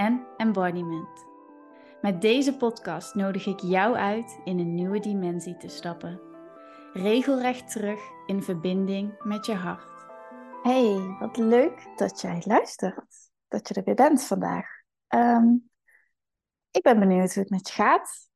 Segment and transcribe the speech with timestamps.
[0.00, 1.26] en embodiment.
[2.02, 6.20] Met deze podcast nodig ik jou uit in een nieuwe dimensie te stappen.
[6.92, 10.04] Regelrecht terug in verbinding met je hart.
[10.62, 13.30] Hey, wat leuk dat jij luistert.
[13.48, 14.66] Dat je er weer bent vandaag.
[15.06, 15.54] Ehm,
[16.70, 18.28] ik ben benieuwd hoe het met je gaat.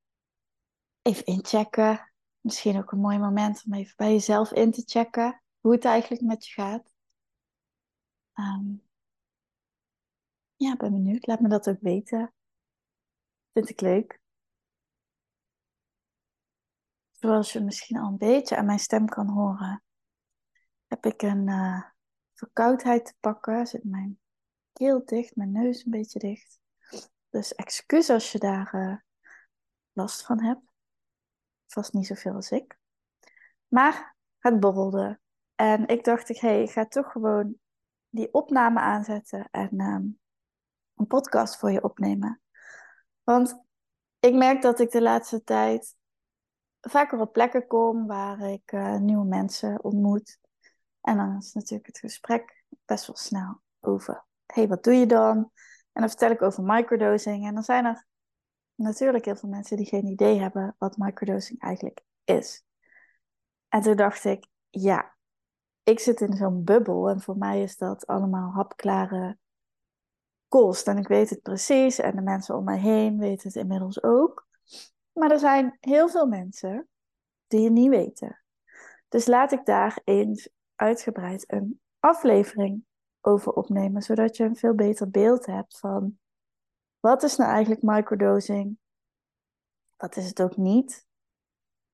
[1.03, 2.13] Even inchecken.
[2.41, 6.23] Misschien ook een mooi moment om even bij jezelf in te checken hoe het eigenlijk
[6.23, 6.93] met je gaat.
[8.35, 8.83] Um,
[10.65, 11.27] ja, ben benieuwd.
[11.27, 12.35] Laat me dat ook weten.
[13.53, 14.21] Vind ik leuk.
[17.13, 19.83] Zoals je misschien al een beetje aan mijn stem kan horen,
[20.87, 21.83] heb ik een uh,
[22.33, 23.67] verkoudheid te pakken.
[23.67, 24.21] Zit mijn
[24.73, 26.59] keel dicht, mijn neus een beetje dicht.
[27.29, 28.97] Dus excuus als je daar uh,
[29.93, 30.73] last van hebt.
[31.67, 32.79] Vast niet zoveel als ik.
[33.69, 35.21] Maar het borrelde.
[35.55, 37.59] En ik dacht, hé, hey, ik ga toch gewoon
[38.09, 40.21] die opname aanzetten en um,
[40.97, 42.41] een podcast voor je opnemen.
[43.23, 43.65] Want
[44.21, 45.97] ik merk dat ik de laatste tijd
[46.81, 50.39] vaker op plekken kom waar ik uh, nieuwe mensen ontmoet.
[51.01, 55.37] En dan is natuurlijk het gesprek best wel snel over: hey, wat doe je dan?
[55.93, 57.47] En dan vertel ik over microdosing.
[57.47, 58.07] En dan zijn er
[58.75, 62.65] natuurlijk heel veel mensen die geen idee hebben wat microdosing eigenlijk is.
[63.69, 65.17] En toen dacht ik: ja,
[65.83, 69.39] ik zit in zo'n bubbel en voor mij is dat allemaal hapklare
[70.55, 74.47] En ik weet het precies en de mensen om mij heen weten het inmiddels ook.
[75.13, 76.89] Maar er zijn heel veel mensen
[77.47, 78.43] die het niet weten.
[79.09, 82.85] Dus laat ik daar eens uitgebreid een aflevering
[83.21, 86.19] over opnemen, zodat je een veel beter beeld hebt van
[87.01, 88.79] wat is nou eigenlijk microdosing?
[89.97, 91.07] Wat is het ook niet?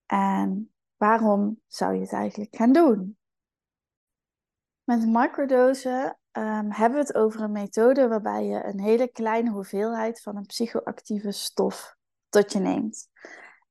[0.07, 3.19] En waarom zou je het eigenlijk gaan doen?
[4.85, 10.23] Met microdosen um, hebben we het over een methode waarbij je een hele kleine hoeveelheid
[10.23, 11.97] van een psychoactieve stof
[12.29, 13.09] tot je neemt.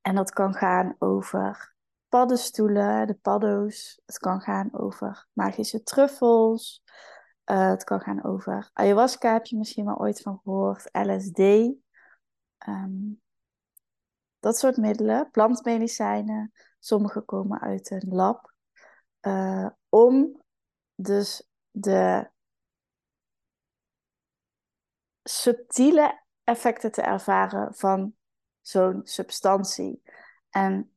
[0.00, 1.74] En dat kan gaan over
[2.08, 4.00] paddenstoelen, de paddo's.
[4.06, 6.82] Het kan gaan over magische truffels.
[7.44, 10.88] Uh, het kan gaan over ayahuasca, heb je misschien wel ooit van gehoord.
[10.92, 11.38] LSD.
[12.58, 13.12] Ehm,
[14.38, 16.52] dat soort middelen, plantmedicijnen.
[16.78, 18.52] Sommige komen uit een lab.
[19.20, 20.42] Uh, om
[20.94, 22.30] dus de
[25.22, 28.14] subtiele effecten te ervaren van
[28.60, 30.02] zo'n substantie.
[30.50, 30.94] En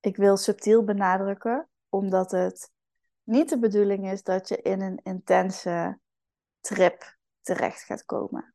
[0.00, 2.70] ik wil subtiel benadrukken, omdat het
[3.22, 5.98] niet de bedoeling is dat je in een intense
[6.60, 8.54] trip terecht gaat komen.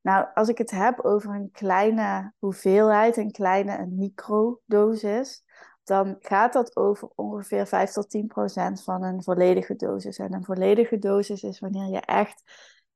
[0.00, 5.44] Nou, als ik het heb over een kleine hoeveelheid, een kleine een microdosis,
[5.84, 10.18] dan gaat dat over ongeveer 5 tot 10 procent van een volledige dosis.
[10.18, 12.42] En een volledige dosis is wanneer je echt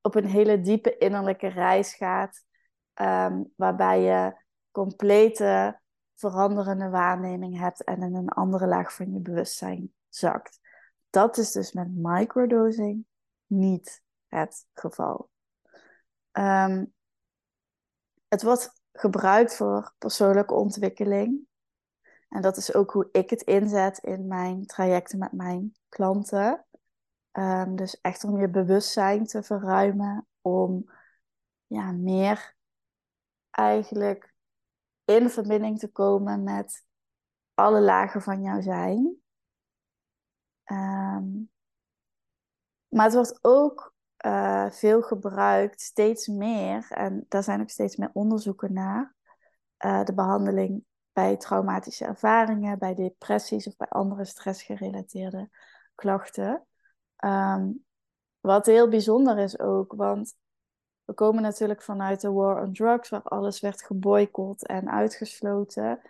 [0.09, 2.45] op een hele diepe innerlijke reis gaat,
[2.95, 4.37] ehm, waarbij je
[4.71, 5.81] complete
[6.15, 10.61] veranderende waarneming hebt en in een andere laag van je bewustzijn zakt.
[11.11, 13.07] Dat is dus met microdosing
[13.47, 15.31] niet het geval.
[16.31, 16.85] Ehm,
[18.29, 21.47] het wordt gebruikt voor persoonlijke ontwikkeling.
[22.29, 26.67] En dat is ook hoe ik het inzet in mijn trajecten met mijn klanten.
[27.39, 30.91] Um, dus echt om je bewustzijn te verruimen, om
[31.67, 32.57] ja, meer
[33.51, 34.35] eigenlijk
[35.05, 36.87] in verbinding te komen met
[37.55, 39.23] alle lagen van jouw zijn.
[40.65, 41.51] Um,
[42.89, 43.95] maar het wordt ook
[44.27, 49.15] uh, veel gebruikt, steeds meer, en daar zijn ook steeds meer onderzoeken naar,
[49.85, 55.51] uh, de behandeling bij traumatische ervaringen, bij depressies of bij andere stressgerelateerde
[55.95, 56.68] klachten.
[57.25, 57.85] Um,
[58.41, 60.37] wat heel bijzonder is ook, want
[61.05, 66.01] we komen natuurlijk vanuit de war on drugs, waar alles werd geboycott en uitgesloten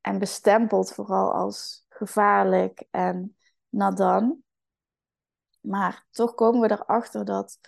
[0.00, 3.36] en bestempeld vooral als gevaarlijk en
[3.68, 4.42] nadan.
[5.60, 7.58] Maar toch komen we erachter dat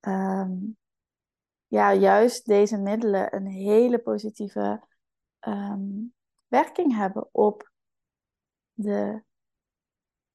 [0.00, 0.76] um,
[1.66, 4.84] ja, juist deze middelen een hele positieve
[5.40, 6.14] um,
[6.46, 7.72] werking hebben op
[8.72, 9.22] de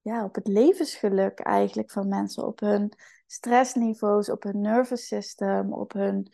[0.01, 2.94] ja, op het levensgeluk eigenlijk van mensen, op hun
[3.28, 6.34] stressniveaus, op hun nervous system, op hun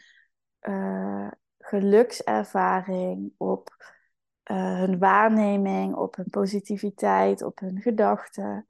[0.61, 3.75] uh, gelukservaring, op
[4.51, 8.67] uh, hun waarneming, op hun positiviteit, op hun gedachten.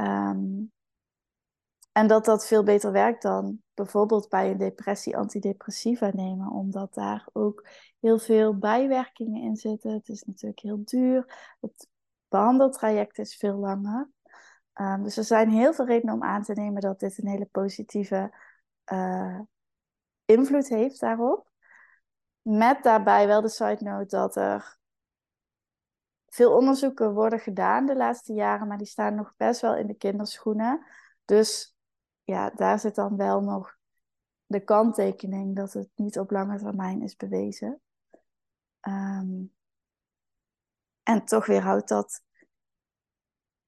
[0.00, 0.72] Um,
[1.92, 7.28] en dat dat veel beter werkt dan bijvoorbeeld bij een depressie antidepressiva nemen, omdat daar
[7.32, 7.68] ook
[8.00, 9.92] heel veel bijwerkingen in zitten.
[9.92, 11.54] Het is natuurlijk heel duur.
[11.60, 11.88] Het
[12.28, 14.10] behandeltraject is veel langer.
[14.80, 17.46] Um, dus er zijn heel veel redenen om aan te nemen dat dit een hele
[17.46, 18.34] positieve
[18.92, 19.40] uh,
[20.24, 21.52] invloed heeft daarop.
[22.42, 24.78] Met daarbij wel de side note dat er
[26.28, 29.94] veel onderzoeken worden gedaan de laatste jaren, maar die staan nog best wel in de
[29.94, 30.86] kinderschoenen.
[31.24, 31.76] Dus
[32.24, 33.76] ja, daar zit dan wel nog
[34.46, 37.80] de kanttekening dat het niet op lange termijn is bewezen.
[38.80, 39.54] Um,
[41.02, 42.22] en toch weer houdt dat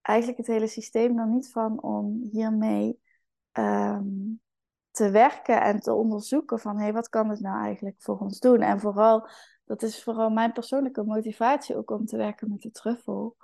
[0.07, 3.01] eigenlijk het hele systeem er niet van om hiermee
[3.53, 4.41] um,
[4.91, 8.39] te werken en te onderzoeken van hé, hey, wat kan het nou eigenlijk voor ons
[8.39, 8.61] doen?
[8.61, 9.29] En vooral,
[9.65, 13.37] dat is vooral mijn persoonlijke motivatie ook om te werken met de truffel.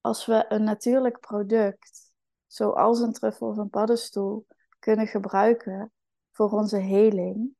[0.00, 2.12] Als we een natuurlijk product,
[2.46, 4.46] zoals een truffel of een paddenstoel,
[4.78, 5.92] kunnen gebruiken
[6.30, 7.56] voor onze heling,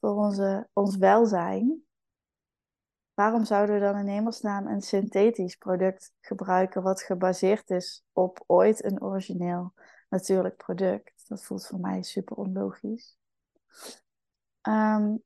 [0.00, 1.84] voor onze, ons welzijn,
[3.20, 8.84] waarom zouden we dan in hemelsnaam een synthetisch product gebruiken wat gebaseerd is op ooit
[8.84, 9.72] een origineel
[10.08, 11.28] natuurlijk product?
[11.28, 13.18] Dat voelt voor mij super onlogisch.
[14.68, 15.22] Um,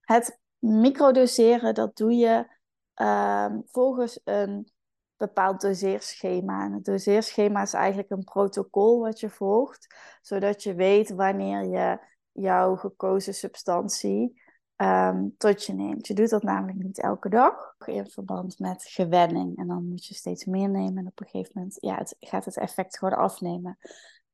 [0.00, 2.46] het microdoseren, dat doe je
[2.94, 4.70] um, volgens een
[5.16, 6.64] bepaald doseerschema.
[6.64, 11.98] En het doseerschema is eigenlijk een protocol wat je volgt, zodat je weet wanneer je
[12.32, 14.39] jouw gekozen substantie
[14.82, 16.06] um, tot je neemt.
[16.06, 19.56] Je doet dat namelijk niet elke dag in verband met gewenning.
[19.56, 22.44] En dan moet je steeds meer nemen en op een gegeven moment ja, het, gaat
[22.44, 23.78] het effect gewoon afnemen.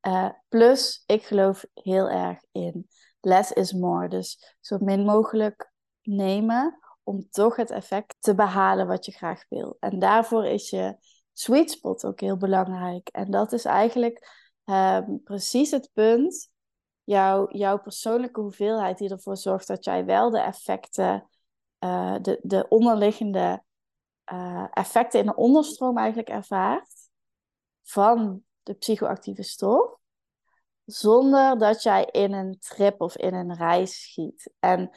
[0.06, 2.88] Uh, plus, ik geloof heel erg in
[3.20, 4.08] less is more.
[4.08, 5.72] Dus zo min mogelijk
[6.02, 9.76] nemen om toch het effect te behalen wat je graag wil.
[9.81, 10.96] En daarvoor is je
[11.32, 13.08] sweet spot ook heel belangrijk.
[13.08, 14.28] En dat is eigenlijk
[14.64, 16.50] um, precies het punt
[17.06, 21.28] jouw, jouw persoonlijke hoeveelheid die ervoor zorgt dat jij wel de effecten,
[21.84, 23.62] uh, de, de onderliggende
[24.32, 26.92] uh, effecten in de onderstroom eigenlijk ervaart
[27.82, 29.96] van de psychoactieve stof,
[30.84, 34.52] zonder dat jij in een trip of in een reis schiet.
[34.58, 34.90] En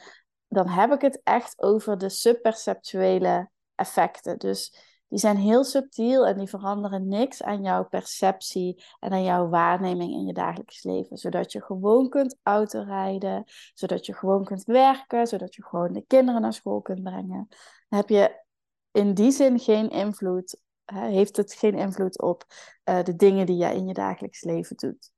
[0.48, 4.38] dan heb ik het echt over de subperceptuele effecten.
[4.38, 4.74] Dus
[5.10, 10.12] die zijn heel subtiel en die veranderen niks aan jouw perceptie en aan jouw waarneming
[10.12, 11.16] in je dagelijks leven.
[11.16, 16.40] Zodat je gewoon kunt autorijden, zodat je gewoon kunt werken, zodat je gewoon de kinderen
[16.40, 17.48] naar school kunt brengen.
[17.88, 18.44] Heb je
[18.90, 22.44] in die zin geen invloed, heeft het geen invloed op
[22.84, 25.12] uh, de dingen die je in je dagelijks leven doet.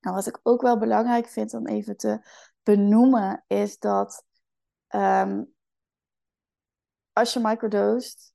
[0.00, 2.26] Nou, wat ik ook wel belangrijk vind om even te
[2.62, 4.24] benoemen, is dat
[4.88, 5.54] um,
[7.12, 8.32] als je microdosed,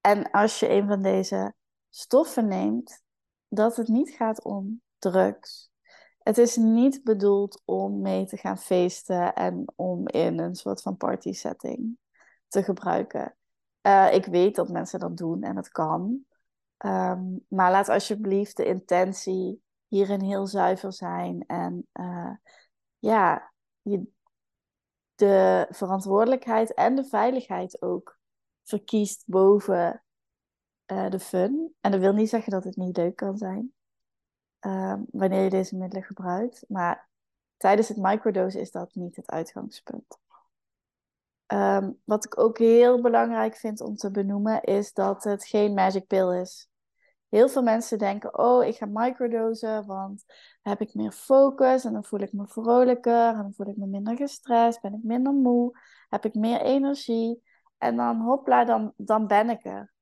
[0.00, 1.54] en als je een van deze
[1.90, 3.02] stoffen neemt,
[3.48, 5.70] dat het niet gaat om drugs.
[6.18, 10.96] Het is niet bedoeld om mee te gaan feesten en om in een soort van
[10.96, 11.98] party setting
[12.48, 13.36] te gebruiken.
[13.82, 16.24] Uh, ik weet dat mensen dat doen en het kan.
[16.84, 21.44] Um, maar laat alsjeblieft de intentie hierin heel zuiver zijn.
[21.46, 22.32] En uh,
[22.98, 23.52] ja,
[23.82, 24.06] je,
[25.14, 28.19] de verantwoordelijkheid en de veiligheid ook
[28.70, 30.02] verkiest boven
[30.86, 31.74] uh, de fun.
[31.80, 33.72] En dat wil niet zeggen dat het niet leuk kan zijn
[34.60, 36.64] uh, wanneer je deze middelen gebruikt.
[36.68, 37.08] Maar
[37.56, 40.18] tijdens het microdose is dat niet het uitgangspunt.
[41.46, 46.06] Um, wat ik ook heel belangrijk vind om te benoemen is dat het geen magic
[46.06, 46.68] pill is.
[47.28, 50.24] Heel veel mensen denken, oh, ik ga microdosen, want
[50.62, 53.76] dan heb ik meer focus en dan voel ik me vrolijker en dan voel ik
[53.76, 57.42] me minder gestrest, ben ik minder moe, heb ik meer energie.
[57.80, 59.92] En dan hopla, dan, dan ben ik er.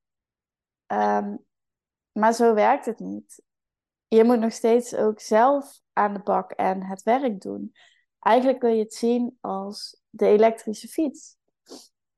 [0.87, 1.45] Um,
[2.13, 3.43] maar zo werkt het niet.
[4.09, 7.73] Je moet nog steeds ook zelf aan de bak en het werk doen.
[8.19, 11.37] Eigenlijk kun je het zien als de elektrische fiets.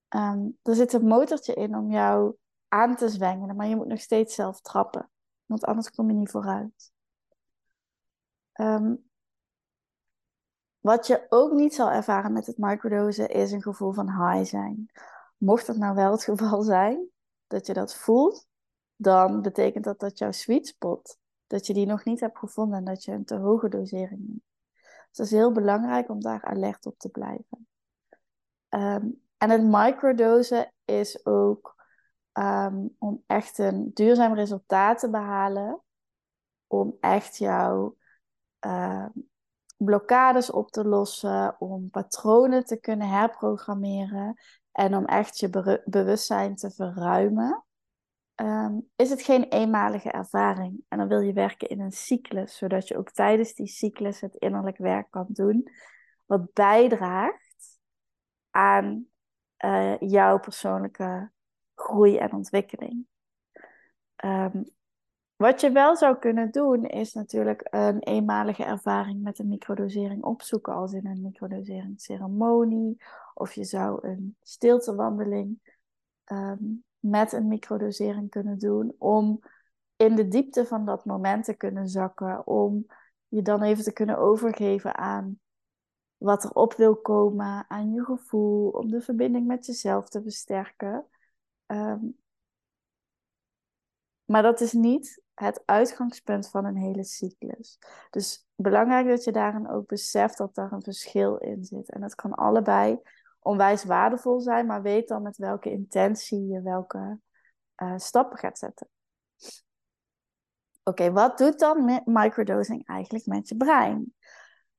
[0.08, 2.36] Um, er zit een motortje in om jou
[2.68, 5.10] aan te zwengelen, maar je moet nog steeds zelf trappen.
[5.46, 6.92] Want anders kom je niet vooruit.
[8.60, 9.10] Um,
[10.78, 14.90] wat je ook niet zal ervaren met het microdosen is een gevoel van high zijn.
[15.40, 17.08] Mocht dat nou wel het geval zijn,
[17.46, 18.46] dat je dat voelt,
[18.96, 22.84] dan betekent dat dat jouw sweet spot, dat je die nog niet hebt gevonden en
[22.84, 24.44] dat je een te hoge dosering neemt.
[24.72, 27.68] Dus dat is heel belangrijk om daar alert op te blijven.
[28.68, 31.84] Um, en het microdosen is ook
[32.32, 35.82] um, om echt een duurzaam resultaat te behalen,
[36.66, 37.96] om echt jouw
[38.66, 39.06] uh,
[39.84, 44.40] blokkades op te lossen, om patronen te kunnen herprogrammeren
[44.72, 47.64] en om echt je bewustzijn te verruimen,
[48.34, 50.84] ehm, is het geen eenmalige ervaring.
[50.88, 54.34] En dan wil je werken in een cyclus, zodat je ook tijdens die cyclus het
[54.34, 55.68] innerlijk werk kan doen,
[56.26, 57.78] wat bijdraagt
[58.50, 59.06] aan
[59.64, 61.30] uh, jouw persoonlijke
[61.74, 63.06] groei en ontwikkeling.
[64.24, 64.64] Um,
[65.40, 70.74] wat je wel zou kunnen doen, is natuurlijk een eenmalige ervaring met een microdosering opzoeken,
[70.74, 73.02] als in een microdoseringsceremonie.
[73.34, 75.76] Of je zou een stiltewandeling
[76.32, 79.40] um, met een microdosering kunnen doen, om
[79.96, 82.86] in de diepte van dat moment te kunnen zakken, om
[83.28, 85.40] je dan even te kunnen overgeven aan
[86.16, 91.06] wat er op wil komen, aan je gevoel, om de verbinding met jezelf te versterken.
[91.66, 92.18] Um,
[94.24, 97.78] maar dat is niet het uitgangspunt van een hele cyclus.
[98.10, 101.90] Dus belangrijk dat je daarin ook beseft dat daar een verschil in zit.
[101.90, 102.98] En het kan allebei
[103.38, 107.18] onwijs waardevol zijn, maar weet dan met welke intentie je welke
[107.76, 108.88] uh, stappen gaat zetten.
[110.82, 114.14] Oké, wat doet dan microdosing eigenlijk met je brein?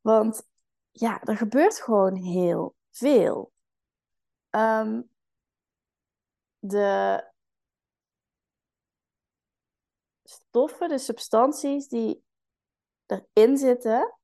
[0.01, 0.47] Want
[0.91, 3.51] ja, er gebeurt gewoon heel veel.
[4.49, 5.09] Um,
[6.59, 7.23] de
[10.31, 12.23] stoffen, de substanties die
[13.05, 14.15] erin zitten,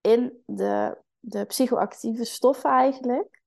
[0.00, 3.42] in de, de psychoactieve stoffen eigenlijk,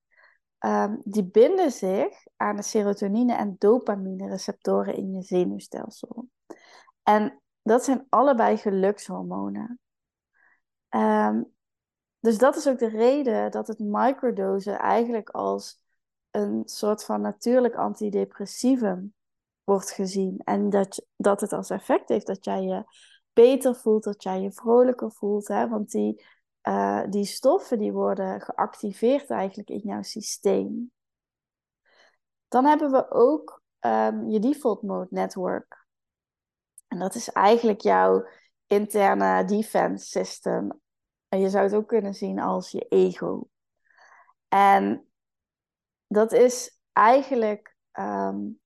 [0.57, 6.29] ehm, die binden zich aan de serotonine en dopamine receptoren in je zenuwstelsel.
[7.03, 9.79] En dat zijn allebei gelukshormonen.
[10.89, 11.53] Um,
[12.19, 15.79] dus dat is ook de reden dat het microdosen eigenlijk als
[16.31, 19.13] een soort van natuurlijk antidepressivum
[19.63, 20.41] wordt gezien.
[20.44, 22.84] En dat, dat het als effect heeft dat jij je
[23.34, 25.48] beter voelt, dat jij je vrolijker voelt.
[25.48, 25.68] Hè?
[25.68, 26.25] Want die,
[26.63, 30.91] uh, die stoffen die worden geactiveerd eigenlijk in jouw systeem.
[32.48, 35.86] Dan hebben we ook um, je default mode network.
[36.88, 38.27] En dat is eigenlijk jouw
[38.68, 40.82] interne defense system.
[41.27, 43.48] En je zou het ook kunnen zien als je ego.
[44.48, 45.12] En
[46.08, 48.61] dat is eigenlijk um,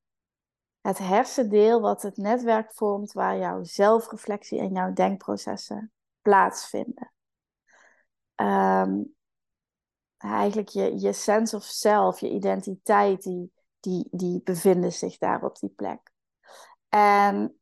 [0.85, 7.11] het hersendeel wat het netwerk vormt waar jouw zelfreflectie en jouw denkprocessen plaatsvinden.
[8.35, 9.15] Um,
[10.17, 15.59] eigenlijk je, je sense of self, je identiteit, die, die, die bevinden zich daar op
[15.59, 16.11] die plek.
[16.89, 17.59] En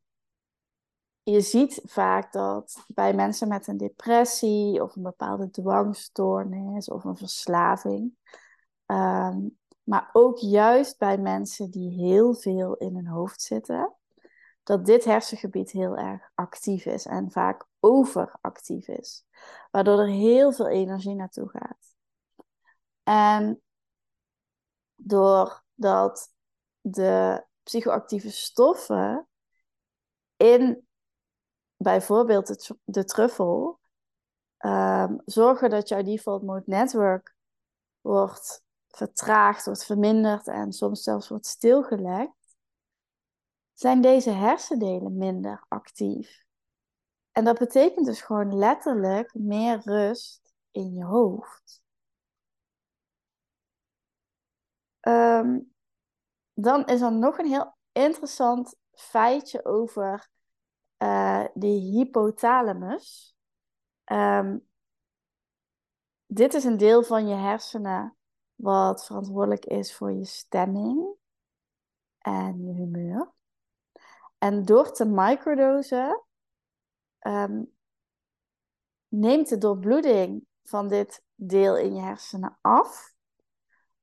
[1.22, 7.16] je ziet vaak dat bij mensen met een depressie of een bepaalde dwangstoornis of een
[7.16, 8.16] verslaving,
[8.86, 13.94] um, maar ook juist bij mensen die heel veel in hun hoofd zitten,
[14.62, 19.24] dat dit hersengebied heel erg actief is en vaak overactief is,
[19.70, 21.94] waardoor er heel veel energie naartoe gaat.
[23.02, 23.62] En
[24.94, 26.34] doordat
[26.80, 29.28] de psychoactieve stoffen
[30.36, 30.86] in
[31.76, 33.80] bijvoorbeeld de, truffel
[34.58, 37.34] um, zorgen dat jouw default mode network
[38.00, 38.63] wordt
[38.96, 42.56] vertraagd, wordt verminderd en soms zelfs wordt stilgelegd,
[43.72, 46.44] zijn deze hersendelen minder actief.
[47.32, 51.82] En dat betekent dus gewoon letterlijk meer rust in je hoofd.
[55.00, 55.60] Ehm,
[56.52, 60.28] dan is er nog een heel interessant feitje over
[60.98, 63.36] uh, de hypothalamus.
[64.04, 64.68] Um,
[66.26, 68.13] dit is een deel van je hersenen
[68.54, 71.14] wat verantwoordelijk is voor je stemming
[72.18, 73.32] en je humeur.
[74.38, 76.24] En door te microdosen
[77.20, 77.72] um,
[79.08, 83.14] neemt de doorbloeding van dit deel in je hersenen af,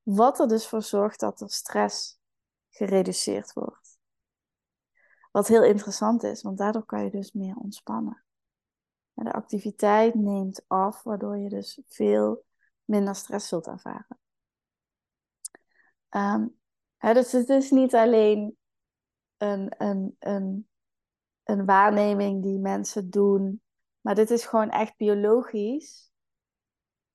[0.02, 2.20] wat er dus voor zorgt dat er stress
[2.70, 4.00] gereduceerd wordt.
[5.32, 8.24] Wat heel interessant is, want daardoor kan je dus meer ontspannen.
[9.14, 12.46] de activiteit neemt af, waardoor je dus veel
[12.86, 14.11] minder stress zult ervaren.
[16.16, 16.60] Um,
[16.98, 18.58] dus het is niet alleen
[19.38, 20.70] een, een, een,
[21.44, 23.62] een waarneming die mensen doen,
[24.02, 26.12] maar dit is gewoon echt biologisch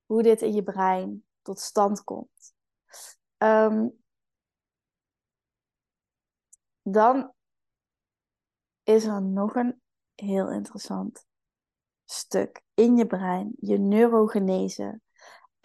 [0.04, 2.54] hoe dit in je brein tot stand komt.
[3.38, 4.04] Um,
[6.82, 7.32] dan
[8.82, 9.80] is er nog een
[10.14, 11.26] heel interessant
[12.04, 15.00] stuk in je brein, je neurogenese.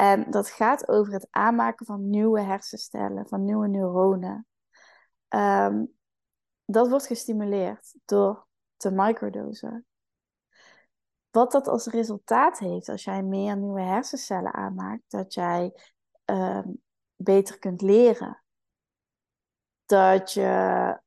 [0.01, 4.48] En dat gaat over het aanmaken van nieuwe hersenstellen, van nieuwe neuronen.
[5.29, 5.93] Um,
[6.65, 9.86] dat wordt gestimuleerd door te microdosen.
[11.31, 15.74] wat dat als resultaat heeft als jij meer nieuwe hersencellen aanmaakt, dat jij
[16.25, 16.70] ehm,
[17.15, 18.43] beter kunt leren.
[19.86, 21.00] Dat je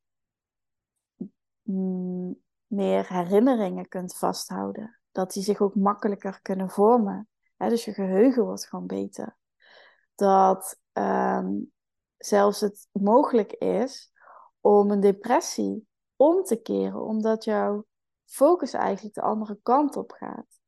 [1.63, 5.01] mm, meer herinneringen kunt vasthouden.
[5.13, 7.29] Dat die zich ook makkelijker kunnen vormen.
[7.68, 9.37] Dus je geheugen wordt gewoon beter.
[10.14, 11.52] Dat ehm,
[12.16, 14.12] zelfs het mogelijk is
[14.61, 17.85] om een depressie om te keren, omdat jouw
[18.25, 20.61] focus eigenlijk de andere kant op gaat.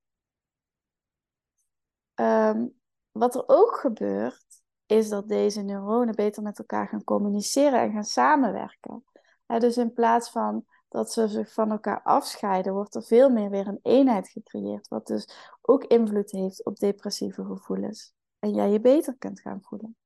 [2.15, 2.67] Ehm,
[3.11, 4.45] wat er ook gebeurt,
[4.87, 9.05] is dat deze neuronen beter met elkaar gaan communiceren en gaan samenwerken.
[9.47, 13.67] dus in plaats van dat ze zich van elkaar afscheiden, wordt er veel meer weer
[13.67, 15.29] een eenheid gecreëerd, wat dus
[15.63, 18.15] ook invloed heeft op depressieve gevoelens.
[18.39, 19.97] En jij je beter kunt gaan voelen.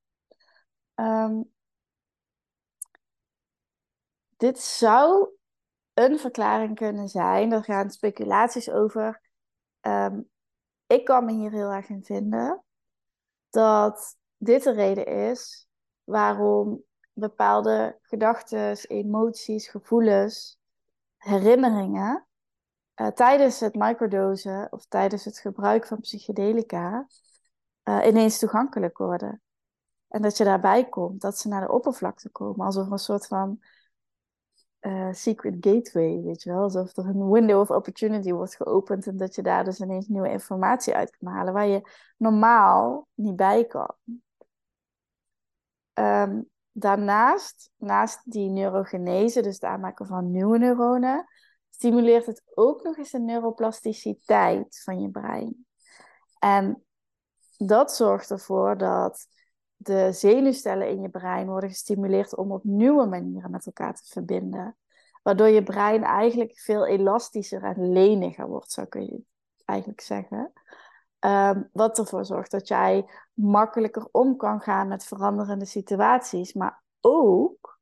[0.94, 1.42] Ehm,
[4.37, 5.28] dit zou
[5.94, 7.52] een verklaring kunnen zijn.
[7.52, 9.20] Er gaan speculaties over.
[9.80, 10.30] Um,
[10.87, 12.64] ik kan me hier heel erg in vinden.
[13.50, 15.68] Dat dit de reden is
[16.04, 20.60] waarom bepaalde gedachten, emoties, gevoelens,
[21.21, 22.27] herinneringen
[23.00, 27.07] uh, tijdens het microdosen of tijdens het gebruik van psychedelica
[27.85, 29.43] uh, ineens toegankelijk worden.
[30.09, 33.61] En dat je daarbij komt, dat ze naar de oppervlakte komen, alsof een soort van
[34.81, 36.62] uh, secret gateway, weet je wel.
[36.62, 40.31] Alsof er een window of opportunity wordt geopend en dat je daar dus ineens nieuwe
[40.31, 43.95] informatie uit kan halen waar je normaal niet bij kan.
[45.95, 51.26] Um, daarnaast, naast die neurogenese, dus het aanmaken van nieuwe neuronen,
[51.70, 55.66] stimuleert het ook nog eens de neuroplasticiteit van je brein.
[56.38, 56.84] En
[57.56, 59.26] dat zorgt ervoor dat
[59.76, 64.76] de zenuwstellen in je brein worden gestimuleerd om op nieuwe manieren met elkaar te verbinden.
[65.22, 69.22] Waardoor je brein eigenlijk veel elastischer en leniger wordt, zo kun je
[69.64, 70.52] eigenlijk zeggen.
[71.21, 76.52] Um, wat ervoor zorgt dat jij makkelijker om kan gaan met veranderende situaties.
[76.52, 77.78] Maar ook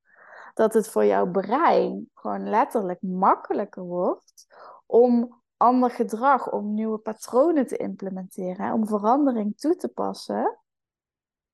[0.54, 4.46] dat het voor jouw brein gewoon letterlijk makkelijker wordt
[4.86, 10.58] om ander gedrag, om nieuwe patronen te implementeren, om verandering toe te passen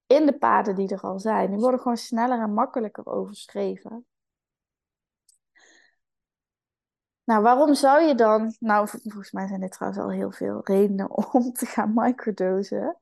[0.07, 1.51] in de paden die er al zijn.
[1.51, 4.07] Die worden gewoon sneller en makkelijker overschreven.
[7.24, 8.54] Nou, waarom zou je dan...
[8.58, 12.98] Nou, volgens mij zijn dit trouwens al heel veel redenen om te gaan microdosen.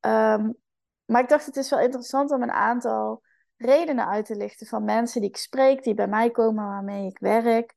[0.00, 0.56] Um,
[1.04, 3.22] maar ik dacht, het is wel interessant om een aantal
[3.56, 7.18] redenen uit te lichten van mensen die ik spreek, die bij mij komen, waarmee ik
[7.18, 7.74] werk.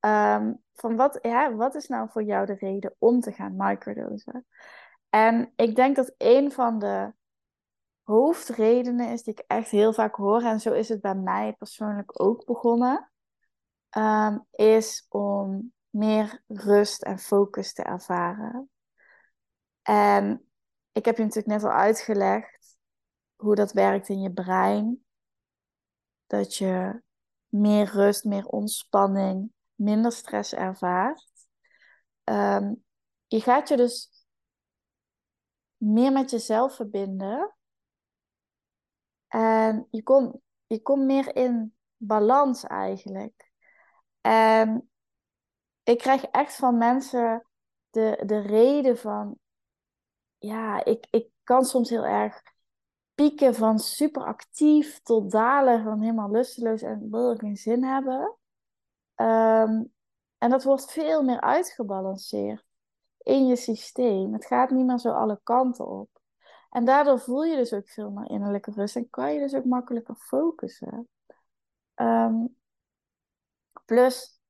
[0.00, 4.46] Um, van wat, ja, wat is nou voor jou de reden om te gaan microdosen?
[5.08, 7.12] En ik denk dat een van de
[8.02, 12.20] hoofdredenen is die ik echt heel vaak hoor, en zo is het bij mij persoonlijk
[12.22, 13.10] ook begonnen,
[13.96, 18.70] um, is om meer rust en focus te ervaren.
[19.82, 20.48] En
[20.92, 22.76] ik heb je natuurlijk net al uitgelegd
[23.36, 25.04] hoe dat werkt in je brein.
[26.26, 27.02] Dat je
[27.48, 31.30] meer rust, meer ontspanning, minder stress ervaart.
[32.24, 32.84] Um,
[33.26, 34.26] je gaat je dus
[35.76, 37.54] meer met jezelf verbinden.
[39.26, 43.52] En je komt je komt meer in balans eigenlijk.
[44.26, 44.90] En
[45.82, 47.46] ik krijg echt van mensen
[47.90, 49.38] de, de reden van,
[50.38, 52.42] ja, ik, ik kan soms heel erg
[53.14, 58.36] pieken van super actief tot dalen van helemaal lusteloos en wil geen zin hebben.
[59.14, 59.84] Ehm,
[60.38, 62.64] en dat wordt veel meer uitgebalanceerd
[63.18, 64.32] in je systeem.
[64.32, 66.20] Het gaat niet meer zo alle kanten op.
[66.70, 69.64] En daardoor voel je dus ook veel meer innerlijke rust en kan je dus ook
[69.64, 71.08] makkelijker focussen.
[71.94, 72.34] Ehm,
[73.84, 74.40] plus,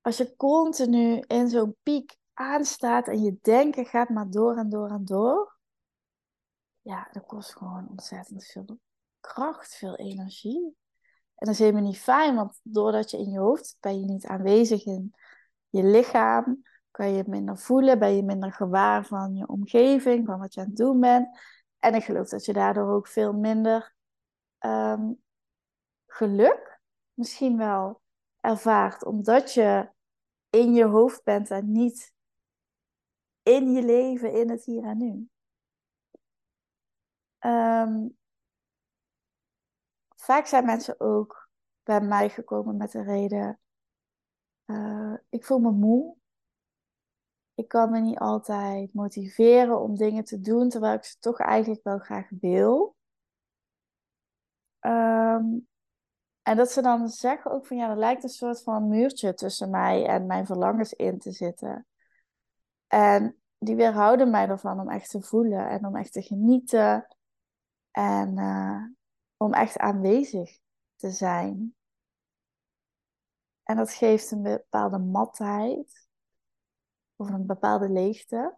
[0.00, 4.90] als je continu in zo'n piek aanstaat en je denken gaat maar door en door
[4.90, 5.58] en door,
[6.80, 8.78] ja, dat kost gewoon ontzettend veel
[9.20, 10.76] kracht, veel energie.
[11.34, 14.26] En dat is helemaal niet fijn, want doordat je in je hoofd ben je niet
[14.26, 15.14] aanwezig in
[15.68, 20.54] je lichaam, kan je minder voelen, ben je minder gewaar van je omgeving, van wat
[20.54, 21.38] je aan het doen bent.
[21.78, 23.94] En ik geloof dat je daardoor ook veel minder
[24.58, 25.12] ehm,
[26.06, 26.80] geluk
[27.14, 28.00] misschien wel
[28.40, 29.90] ervaart, omdat je
[30.50, 32.14] in je hoofd bent en niet
[33.42, 35.28] in je leven, in het hier en nu.
[37.38, 38.08] Ehm,
[40.16, 41.48] vaak zijn mensen ook
[41.82, 43.60] bij mij gekomen met de reden:
[44.66, 46.16] uh, ik voel me moe.
[47.54, 51.82] Ik kan me niet altijd motiveren om dingen te doen terwijl ik ze toch eigenlijk
[51.82, 52.96] wel graag wil.
[54.78, 55.58] Ehm,
[56.42, 59.70] en dat ze dan zeggen ook van ja, er lijkt een soort van muurtje tussen
[59.70, 61.86] mij en mijn verlangens in te zitten.
[62.86, 67.06] En die weerhouden mij ervan om echt te voelen en om echt te genieten
[67.90, 68.84] en uh,
[69.36, 70.58] om echt aanwezig
[70.96, 71.74] te zijn.
[73.62, 76.08] En dat geeft een bepaalde matheid
[77.16, 78.56] of een bepaalde leegte.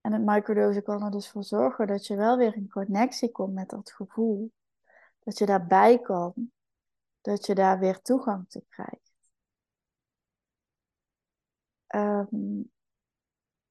[0.00, 3.54] En het microdosen kan er dus voor zorgen dat je wel weer in connectie komt
[3.54, 4.52] met dat gevoel.
[5.18, 6.50] Dat je daarbij kan.
[7.26, 9.14] Dat je daar weer toegang te krijgt.
[11.94, 12.72] Um,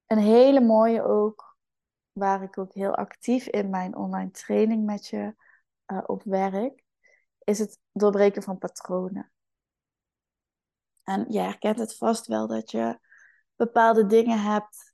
[0.05, 1.57] een hele mooie ook,
[2.11, 5.35] waar ik ook heel actief in mijn online training met je
[5.87, 6.83] uh, op werk,
[7.43, 9.31] is het doorbreken van patronen.
[11.03, 12.99] En je herkent het vast wel dat je
[13.55, 14.93] bepaalde dingen hebt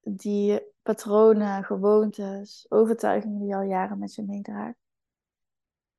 [0.00, 4.78] die patronen, gewoontes, overtuigingen die je al jaren met je meedraagt.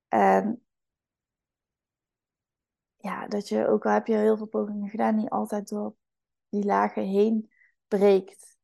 [0.07, 0.65] En
[3.05, 5.95] ja, dat je, ook al heb je heel veel pogingen gedaan, niet altijd door
[6.49, 7.51] die lagen heen
[7.87, 8.57] breekt.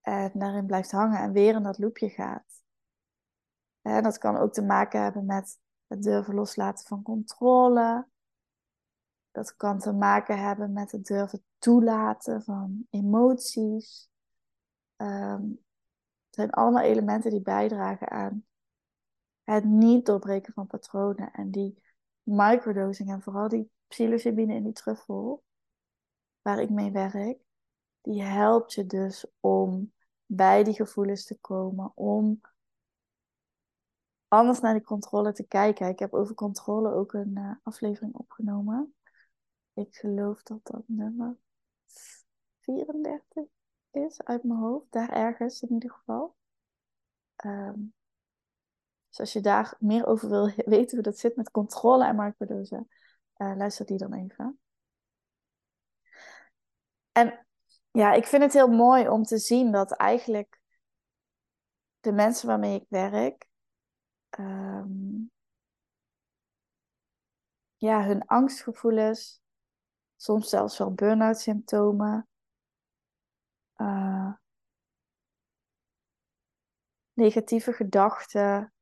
[0.00, 2.62] En daarin blijft hangen en weer in dat loopje gaat.
[3.82, 8.08] En dat kan ook te maken hebben met het durven loslaten van controle.
[9.30, 14.10] Dat kan te maken hebben met het durven toelaten van emoties.
[14.96, 15.64] Um,
[16.26, 18.44] het zijn allemaal elementen die bijdragen aan
[19.44, 21.32] het niet doorbreken van patronen.
[21.32, 21.81] En die
[22.22, 25.42] microdosing en vooral die psilocybine in die truffel,
[26.42, 27.38] waar ik mee werk,
[28.00, 29.92] die helpt je dus om
[30.26, 32.40] bij die gevoelens te komen, om
[34.28, 35.88] anders naar die controle te kijken.
[35.88, 38.94] Ik heb over controle ook een uh, aflevering opgenomen.
[39.72, 41.36] Ik geloof dat dat nummer
[42.60, 43.44] 34
[43.90, 44.92] is uit mijn hoofd.
[44.92, 46.36] Daar ergens in ieder geval.
[47.44, 47.94] Um,
[49.12, 52.86] dus als je daar meer over wil weten hoe dat zit met controle en microdose,
[53.36, 54.60] uh, luister die dan even.
[57.12, 57.46] En
[57.90, 60.60] ja, ik vind het heel mooi om te zien dat eigenlijk
[62.00, 63.48] de mensen waarmee ik werk,
[64.38, 65.30] um,
[67.76, 69.42] ja, hun angstgevoelens,
[70.16, 72.28] soms zelfs wel burn-out symptomen,
[73.76, 74.32] uh,
[77.12, 78.72] negatieve gedachten,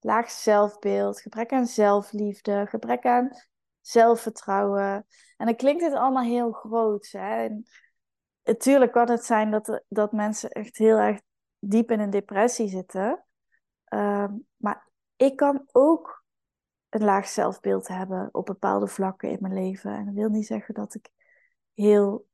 [0.00, 3.30] laag zelfbeeld, gebrek aan zelfliefde, gebrek aan
[3.80, 5.06] zelfvertrouwen.
[5.36, 7.08] En dan klinkt het allemaal heel groot.
[7.10, 7.48] Hè?
[8.44, 11.20] Natuurlijk kan het zijn dat, dat mensen echt heel erg
[11.58, 13.24] diep in een depressie zitten.
[13.84, 16.24] Ehm, maar ik kan ook
[16.88, 19.92] een laag zelfbeeld hebben op bepaalde vlakken in mijn leven.
[19.92, 21.10] En dat wil niet zeggen dat ik
[21.74, 22.26] heel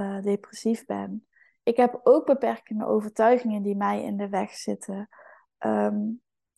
[0.00, 1.26] uh, depressief ben.
[1.62, 5.08] Ik heb ook beperkende overtuigingen die mij in de weg zitten.
[5.58, 6.02] Ehm,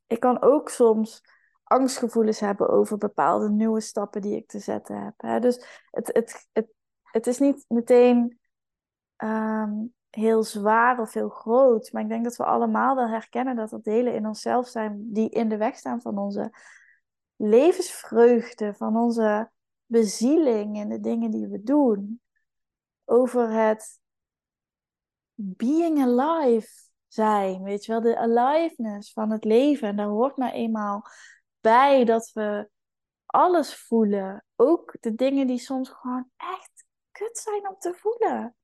[0.09, 1.23] ik kan ook soms
[1.65, 5.15] angstgevoelens hebben over bepaalde nieuwe stappen die ik te zetten heb.
[5.17, 5.41] Hè?
[5.41, 6.69] Dus het, het, het,
[7.03, 8.39] het is niet meteen
[9.19, 9.73] Ehm,
[10.11, 11.93] heel zwaar of heel groot.
[11.93, 15.29] Maar ik denk dat we allemaal wel herkennen dat er delen in onszelf zijn die
[15.31, 16.53] in de weg staan van onze
[17.37, 19.51] levensvreugde, van onze
[19.87, 22.21] bezieling in de dingen die we doen.
[23.05, 24.01] Over het
[25.35, 29.89] being alive zijn, weet je wel, de aliveness van het leven.
[29.89, 31.05] En daar hoort maar eenmaal
[31.61, 32.69] bij dat we
[33.27, 34.45] alles voelen.
[34.57, 38.57] Ook de dingen die soms gewoon echt kut zijn om te voelen.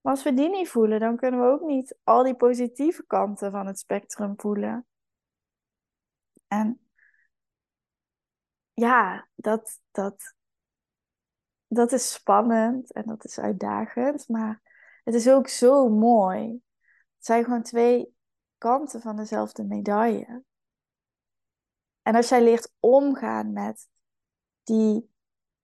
[0.00, 3.50] Maar als we die niet voelen, dan kunnen we ook niet al die positieve kanten
[3.50, 4.86] van het spectrum voelen.
[6.46, 6.80] En
[8.72, 10.34] ja, dat, dat,
[11.66, 14.60] dat is spannend en dat is uitdagend, maar
[15.04, 16.62] het is ook zo mooi.
[17.22, 18.14] Het zijn gewoon twee
[18.58, 20.44] kanten van dezelfde medaille.
[22.02, 23.88] En als jij leert omgaan met
[24.62, 25.10] die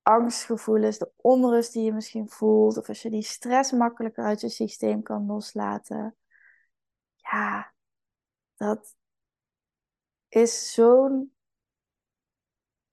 [0.03, 4.49] angstgevoelens, de onrust die je misschien voelt, of als je die stress makkelijker uit je
[4.49, 6.17] systeem kan loslaten.
[7.17, 7.75] Ja,
[8.57, 8.97] dat
[10.29, 11.35] is zo'n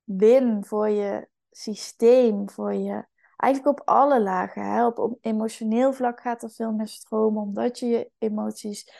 [0.03, 3.05] win voor je systeem, voor je.
[3.37, 4.97] Eigenlijk op alle lagen.
[4.97, 8.91] Op, emotioneel vlak gaat er veel meer stromen, omdat je je emoties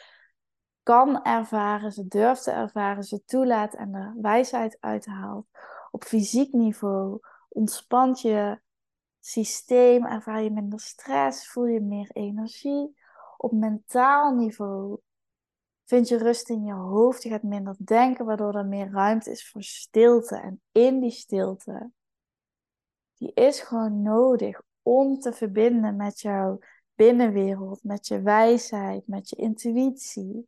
[0.83, 5.47] kan ervaren, ze durft te ervaren, ze toelaat en er wijsheid uithaalt.
[5.91, 7.19] Op fysiek niveau
[7.49, 8.59] ontspant je
[9.19, 12.97] systeem, ervaar je minder stress, voel je meer energie.
[13.37, 14.99] Op mentaal niveau
[15.85, 19.49] vind je rust in je hoofd, je gaat minder denken, waardoor er meer ruimte is
[19.49, 20.35] voor stilte.
[20.35, 21.91] En in die stilte,
[23.17, 26.59] die is gewoon nodig om te verbinden met jouw
[26.95, 30.47] binnenwereld, met je wijsheid, met je intuïtie.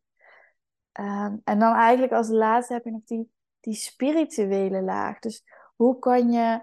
[0.92, 5.18] Ehm, en dan eigenlijk als laatste heb je nog die, die spirituele laag.
[5.18, 5.44] Dus
[5.76, 6.62] hoe kan je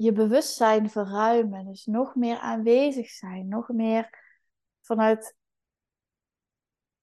[0.00, 1.66] je bewustzijn verruimen.
[1.66, 4.10] Dus nog meer aanwezig zijn, nog meer
[4.80, 5.36] vanuit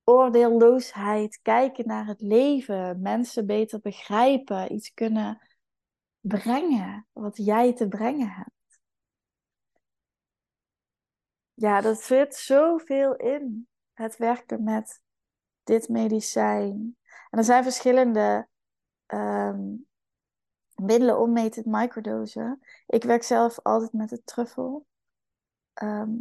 [0.04, 5.42] oordeelloosheid kijken naar het leven, mensen beter begrijpen, iets kunnen
[6.28, 8.80] brengen wat jij te brengen hebt.
[11.54, 15.02] Ja, dat zit zoveel in het werken met
[15.64, 16.98] dit medicijn.
[17.30, 18.48] En er zijn verschillende
[19.08, 19.88] um,
[20.76, 22.60] middelen om mee te microdosen.
[22.86, 24.86] Ik werk zelf altijd met de truffel.
[25.74, 26.12] Ehm,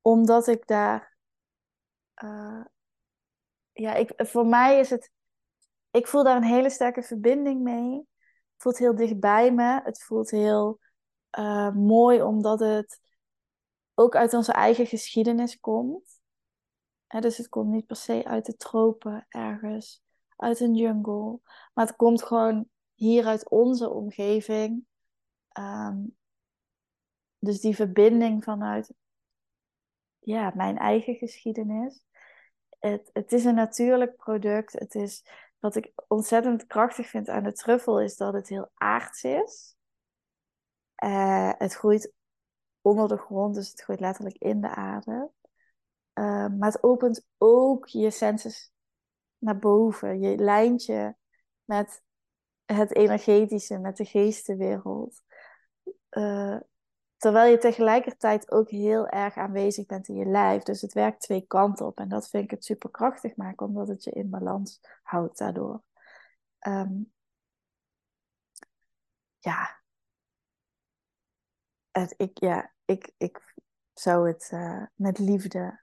[0.00, 1.16] omdat ik daar.
[2.24, 2.64] Uh,
[3.72, 5.10] ja, ik, voor mij is het.
[5.90, 8.06] Ik voel daar een hele sterke verbinding mee.
[8.54, 9.80] Het voelt heel dicht bij me.
[9.84, 10.78] Het voelt heel
[11.38, 13.00] uh, mooi omdat het
[13.94, 16.20] ook uit onze eigen geschiedenis komt.
[17.06, 20.02] dus het komt niet per se uit de tropen ergens,
[20.36, 21.40] uit een jungle.
[21.74, 24.86] Maar het komt gewoon hier uit onze omgeving.
[25.58, 26.16] Um,
[27.38, 28.92] dus die verbinding vanuit
[30.18, 32.04] ja, mijn eigen geschiedenis.
[32.78, 34.72] Het, het is een natuurlijk product.
[34.72, 35.24] Het is,
[35.64, 39.76] wat ik ontzettend krachtig vind aan de truffel is dat het heel aards is.
[41.04, 42.12] Uh, het groeit
[42.80, 45.30] onder de grond, dus het groeit letterlijk in de aarde.
[46.14, 48.72] Uh, maar het opent ook je senses
[49.38, 51.16] naar boven, je lijntje
[51.64, 52.02] met
[52.64, 55.22] het energetische, met de geestenwereld.
[56.10, 56.60] Uh,
[57.24, 60.62] terwijl je tegelijkertijd ook heel erg aanwezig bent in je lijf.
[60.62, 61.98] Dus het werkt twee kanten op.
[61.98, 65.82] En dat vind ik het super krachtig maken, omdat het je in balans houdt daardoor.
[66.66, 67.12] Um,
[69.38, 69.82] ja.
[72.16, 73.54] Ik, ja, ik, ik
[73.92, 75.82] zou het uh, met liefde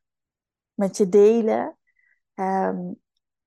[0.74, 1.78] met je delen.
[2.34, 3.02] Um,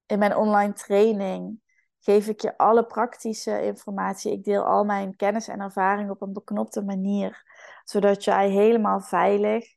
[0.06, 1.60] in mijn online training
[2.00, 4.32] geef ik je alle praktische informatie.
[4.32, 7.42] Ik deel al mijn kennis en ervaring op een beknopte manier,
[7.84, 9.74] zodat jij helemaal veilig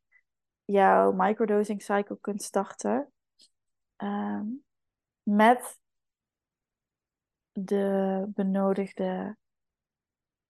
[0.65, 3.11] jouw microdosing cycle kunt starten.
[3.97, 4.63] Um,
[5.23, 5.79] met
[7.51, 9.37] de benodigde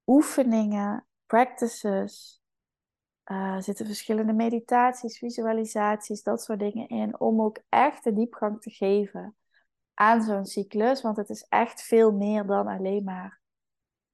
[0.05, 2.41] oefeningen, practices.
[3.23, 7.19] Er zitten verschillende meditaties, visualisaties, dat soort dingen in.
[7.19, 9.35] Om ook echt de diepgang te geven
[9.93, 11.01] aan zo'n cyclus.
[11.01, 13.41] Want het is echt veel meer dan alleen maar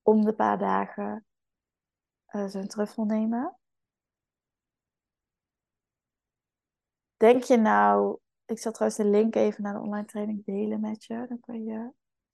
[0.01, 1.25] om de paar dagen
[2.35, 3.57] uh, zo'n truffel nemen.
[7.17, 11.03] Denk je nou, ik zal trouwens de link even naar de online training delen met
[11.03, 11.25] je.
[11.27, 11.91] Dan kan je,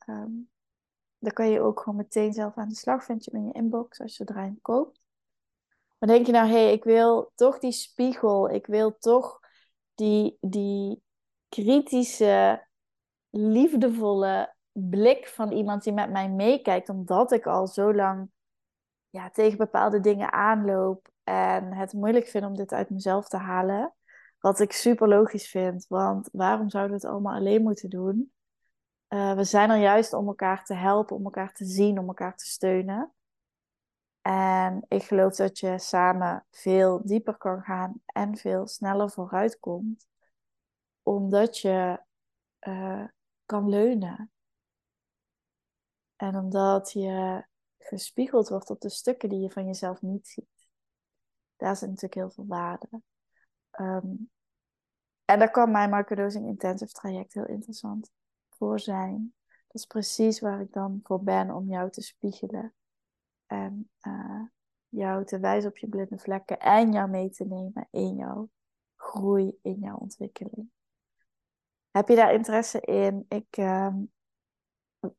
[0.08, 0.50] um,
[1.18, 3.04] dan kan je ook gewoon meteen zelf aan de slag.
[3.04, 5.02] Vind je in je inbox als je een koopt.
[5.98, 8.50] Maar denk je nou, hé, hey, ik wil toch die spiegel.
[8.50, 9.40] Ik wil toch
[9.94, 11.04] die, die
[11.50, 12.68] kritische
[13.30, 18.30] liefdevolle blik van iemand die met mij meekijkt, omdat ik al zo lang
[19.10, 23.94] ja, tegen bepaalde dingen aanloop en het moeilijk vind om dit uit mezelf te halen.
[24.40, 28.34] Wat ik super logisch vind, want waarom zouden we het allemaal alleen moeten doen?
[29.10, 32.36] Uh, we zijn er juist om elkaar te helpen, om elkaar te zien, om elkaar
[32.36, 33.14] te steunen.
[34.22, 40.08] En ik geloof dat je samen veel dieper kan gaan en veel sneller vooruit komt.
[41.04, 42.02] Omdat je
[42.68, 43.04] uh,
[43.46, 44.32] kan leunen.
[46.16, 47.44] En omdat je
[47.90, 50.68] gespiegeld wordt op de stukken die je van jezelf niet ziet.
[51.56, 53.02] Daar zit natuurlijk heel veel waarde.
[53.80, 54.32] Um,
[55.26, 58.12] en daar kan mijn microdosing intensive traject heel interessant
[58.50, 59.34] voor zijn.
[59.48, 62.74] Dat is precies waar ik dan voor ben om jou te spiegelen.
[63.46, 64.42] En uh,
[64.88, 68.50] jou te wijzen op je blinde vlekken en jou mee te nemen in jouw
[68.96, 70.72] groei, in jouw ontwikkeling.
[71.92, 73.26] Heb je daar interesse in?
[73.28, 73.96] Ik, uh,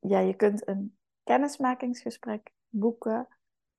[0.00, 3.28] ja, je kunt een kennismakingsgesprek boeken.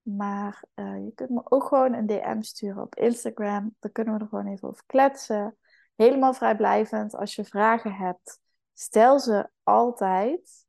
[0.01, 3.75] Maar uh, je kunt me ook gewoon een DM sturen op Instagram.
[3.79, 5.57] Dan kunnen we er gewoon even over kletsen.
[5.95, 7.15] Helemaal vrijblijvend.
[7.15, 8.39] Als je vragen hebt,
[8.73, 10.65] stel ze altijd.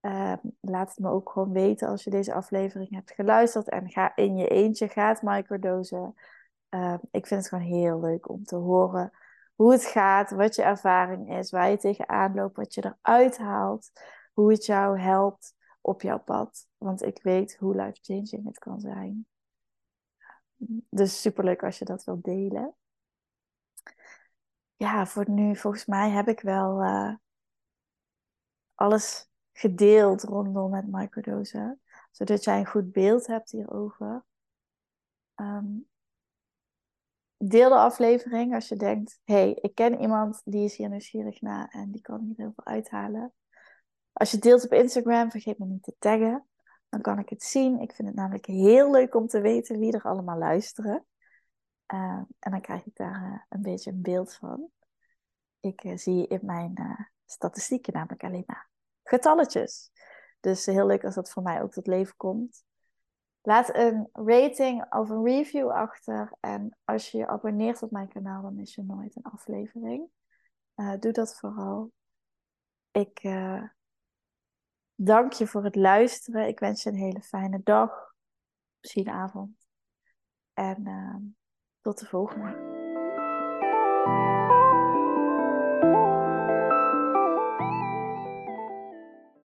[0.00, 3.68] Uh, laat het me ook gewoon weten als je deze aflevering hebt geluisterd.
[3.68, 6.14] En ga in je eentje, gaat microdosen.
[6.70, 9.12] Uh, ik vind het gewoon heel leuk om te horen
[9.58, 13.90] hoe het gaat, wat je ervaring is, waar je tegenaan loopt, wat je eruit haalt,
[14.32, 15.54] hoe het jou helpt
[15.88, 16.66] op jouw pad.
[16.76, 19.26] Want ik weet hoe life-changing het kan zijn.
[20.90, 22.74] Dus superleuk als je dat wilt delen.
[24.76, 27.14] Ja, voor nu, volgens mij heb ik wel uh,
[28.74, 31.80] alles gedeeld rondom het microdosen.
[32.10, 34.24] Zodat jij een goed beeld hebt hierover.
[35.34, 35.88] Um,
[37.36, 41.68] deel de aflevering als je denkt: hey, ik ken iemand die is hier nieuwsgierig naar
[41.68, 43.32] en die kan hier heel veel uithalen.
[44.18, 46.46] Als je deelt op Instagram, vergeet me niet te taggen.
[46.88, 47.80] Dan kan ik het zien.
[47.80, 51.06] Ik vind het namelijk heel leuk om te weten wie er allemaal luisteren.
[51.86, 54.70] Eh, en dan krijg ik daar eh, een beetje een beeld van.
[55.60, 56.74] Ik eh, zie in mijn
[57.24, 58.70] statistieken namelijk alleen maar
[59.02, 59.90] getalletjes.
[60.40, 62.64] Dus heel leuk als dat voor mij ook tot leven komt.
[63.42, 66.32] Laat een rating of een review achter.
[66.40, 70.08] En als je je abonneert op mijn kanaal, dan mis je nooit een aflevering.
[70.74, 71.92] doe dat vooral.
[72.90, 73.20] Ik
[75.00, 76.48] dank je voor het luisteren.
[76.48, 78.14] Ik wens je een hele fijne dag.
[78.80, 79.68] Misschien avond.
[80.52, 81.36] En
[81.80, 82.76] tot de volgende.